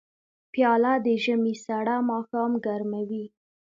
پیاله 0.53 0.93
د 1.05 1.07
ژمي 1.23 1.55
سړه 1.65 1.95
ماښام 2.11 2.51
ګرموي. 2.65 3.25